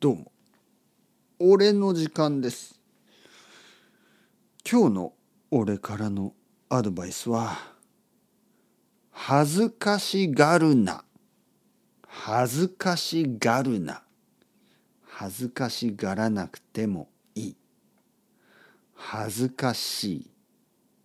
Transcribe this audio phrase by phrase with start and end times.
[0.00, 0.30] どうも。
[1.40, 2.80] 俺の時間です。
[4.64, 5.12] 今日の
[5.50, 6.34] 俺からの
[6.68, 7.58] アドバイスは
[9.10, 11.02] 恥ずかしがるな。
[12.06, 14.04] 恥ずかしがるな。
[15.02, 17.56] 恥ずかしがらなくてもいい。
[18.94, 20.30] 恥ずかしい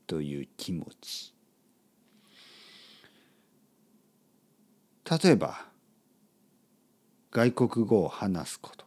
[0.05, 1.34] という気持ち。
[5.10, 5.72] 例えば
[7.34, 8.86] 外国語を話すこと、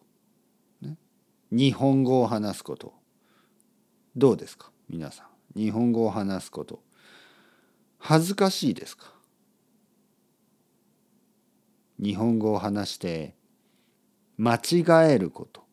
[0.81, 0.97] ね、
[1.51, 2.95] 日本語を話すこと。
[4.15, 4.71] どうですか？
[4.89, 5.25] 皆さ
[5.57, 5.61] ん。
[5.61, 6.81] 日本語を話すこと。
[7.99, 9.13] 恥ずかしいですか？
[11.99, 13.35] 日本語を話して
[14.39, 15.65] 間違えること。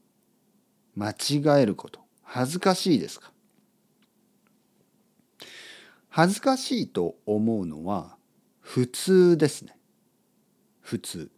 [0.95, 1.99] 間違えること。
[2.23, 3.31] 恥ずかしいですか？
[6.09, 8.17] 恥ずかしいと思うのは
[8.61, 9.77] 普通ですね。
[10.81, 11.29] 普通。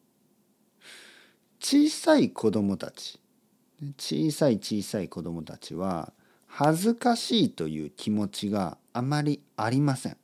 [1.67, 3.19] 小さい子供たち
[3.97, 6.13] 小さい小さい子供たちは
[6.45, 10.17] 恥ずかしいという気持ちがあまりありません。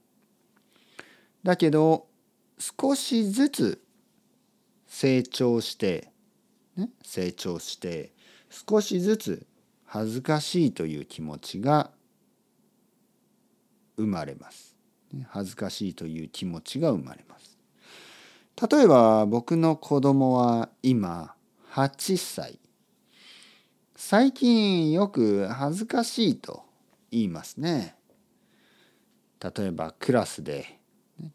[1.42, 2.06] だけど
[2.60, 3.82] 少しずつ
[4.86, 6.12] 成長して、
[6.78, 8.12] ね、成長して
[8.52, 9.48] 少しずつ
[9.86, 11.90] 恥ずかしいという気持ちが
[13.98, 14.76] 生まれます。
[15.30, 17.51] 恥ずかしいという気持ちが生まれます。
[18.70, 21.34] 例えば僕の子供は今
[21.72, 22.60] 8歳。
[23.96, 26.64] 最近よく恥ずかしいと
[27.10, 27.96] 言いますね。
[29.44, 30.80] 例えばクラスで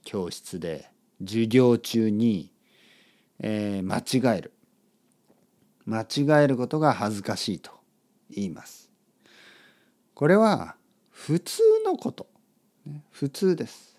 [0.04, 0.88] 教室で
[1.18, 2.52] 授業中に、
[3.40, 3.98] えー、間
[4.34, 4.52] 違える
[5.84, 7.72] 間違えることが恥ずかしいと
[8.30, 8.88] 言います。
[10.14, 10.76] これは
[11.10, 12.28] 普通のこと、
[13.10, 13.98] 普通です。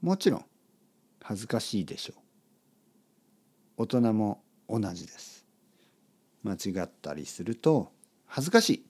[0.00, 0.44] もちろん
[1.26, 2.12] 恥ずかしいでしょ。
[3.78, 5.46] う大人も同じです。
[6.42, 7.92] 間違ったりすると
[8.26, 8.86] 恥ずかしい。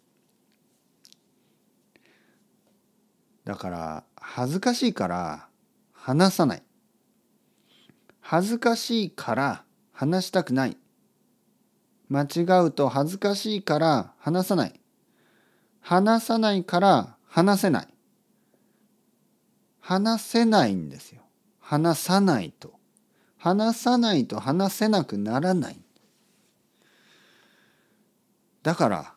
[3.44, 5.46] だから恥ずかしいから
[5.92, 6.62] 話さない。
[8.20, 10.76] 恥ずかしいから話したくない。
[12.08, 14.80] 間違うと恥ずかしいから話さない。
[15.80, 17.88] 話さないから話せない。
[19.78, 21.23] 話せないんですよ。
[21.64, 22.74] 話さないと。
[23.38, 25.80] 話さないと話せなくならない。
[28.62, 29.14] だから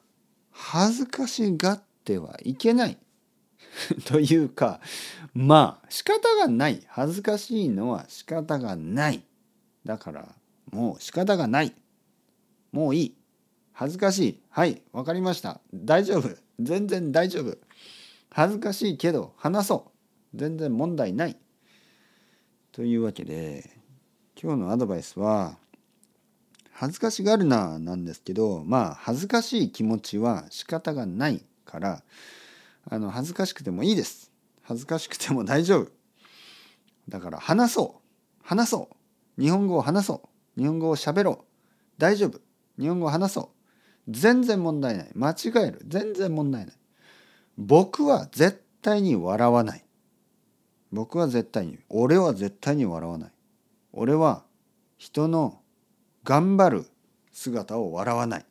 [0.52, 2.97] 恥ずかしがってはいけない。
[4.08, 4.80] というか
[5.34, 6.81] まあ仕方がない。
[6.88, 9.24] 恥ずかしいのは仕方がない。
[9.85, 10.35] だから
[10.72, 11.75] もう仕方がない。
[12.72, 13.18] もういい。
[13.74, 14.41] 恥ずかしい。
[14.50, 15.59] はいわかりました。
[15.74, 16.29] 大丈夫。
[16.59, 17.58] 全然大丈夫。
[18.29, 19.91] 恥ずかしいけど話そ
[20.34, 20.38] う。
[20.38, 21.38] 全然問題ない。
[22.77, 23.71] というわけで
[24.39, 25.57] 今日のアドバイスは
[26.71, 32.03] 恥ずかしがるななんですけどまあ恥ずかしい気持ちは仕方がないから
[32.87, 34.31] あの恥ずかしくてもいいです。
[34.61, 35.91] 恥ずかしくても大丈夫。
[37.09, 38.01] だから話そう。
[38.43, 38.89] 話そ
[39.39, 39.41] う。
[39.41, 40.61] 日本語を話そう。
[40.61, 41.45] 日本語を喋ろう。
[41.97, 42.39] 大丈夫。
[42.79, 43.49] 日本語を話そ
[44.07, 44.11] う。
[44.11, 45.09] 全然問題ない。
[45.16, 45.35] 間違
[45.67, 45.81] える。
[45.87, 46.75] 全然問題ない。
[47.57, 49.86] 僕は絶対に笑わない。
[50.91, 53.31] 僕は絶対に俺は絶対に笑わない。
[53.93, 54.43] 俺は
[54.97, 55.59] 人の
[56.23, 56.85] 頑張る
[57.31, 58.45] 姿を笑わない。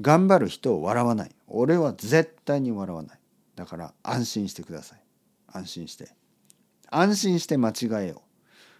[0.00, 1.30] 頑張る人を笑わない。
[1.46, 3.18] 俺は絶対に笑わない。
[3.54, 5.02] だから安心してください。
[5.46, 6.10] 安心して。
[6.90, 8.22] 安心して間違えよ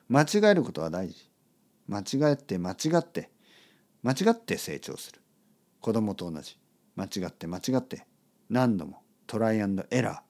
[0.09, 0.13] う。
[0.13, 1.31] 間違えることは大事。
[1.89, 3.31] 間違えて間違って
[4.03, 5.21] 間違って成長する。
[5.81, 6.59] 子供と同じ。
[6.97, 8.07] 間違って間違って
[8.49, 10.23] 何度もトライアンドエラ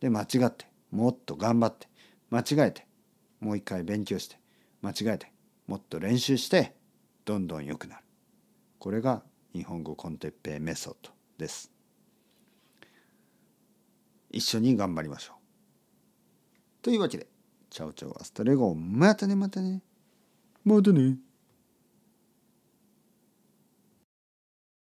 [0.00, 1.88] ーで間違ってもっと頑張って
[2.30, 2.86] 間違えて
[3.40, 4.38] もう一回勉強して
[4.82, 5.32] 間違えて
[5.66, 6.74] もっと練習して
[7.24, 8.04] どんどん良くなる。
[8.78, 9.22] これが
[9.54, 11.72] 日本語 con Teppei メソッドです。
[14.30, 15.36] 一緒に頑張りましょう。
[16.82, 17.26] というわけで
[17.70, 19.82] ciao ciao hasta luego またねまたね。
[20.64, 21.16] またね。